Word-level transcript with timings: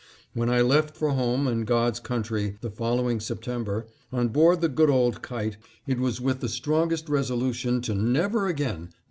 When 0.33 0.49
I 0.49 0.61
left 0.61 0.97
for 0.97 1.09
home 1.11 1.45
and 1.45 1.63
God's 1.63 1.99
Country 1.99 2.57
the 2.61 2.71
following 2.71 3.19
September, 3.19 3.85
on 4.11 4.29
board 4.29 4.61
the 4.61 4.67
good 4.67 4.89
old 4.89 5.21
Kite, 5.21 5.57
it 5.85 5.99
was 5.99 6.19
with 6.19 6.39
the 6.39 6.49
strongest 6.49 7.07
resolution 7.07 7.81
to 7.81 7.93
never 7.93 8.47
again! 8.47 8.89